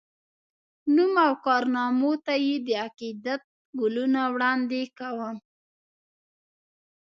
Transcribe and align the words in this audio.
نوم 0.95 1.13
او 1.25 1.33
کارنامو 1.45 2.11
ته 2.25 2.33
یې 2.45 2.55
د 2.67 2.69
عقیدت 2.85 3.41
ګلونه 3.81 4.21
وړاندي 4.33 4.83
کوم 4.97 5.35